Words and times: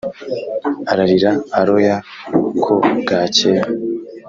ararira 0.91 1.31
aroya 1.59 1.95
ko 2.63 2.73
bwakeye 2.99 3.61